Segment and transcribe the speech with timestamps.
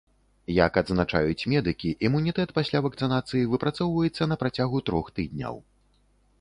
[0.65, 5.65] Як адзначаюць медыкі, імунітэт пасля вакцынацыі выпрацоўваецца на працягу трох тыдняў.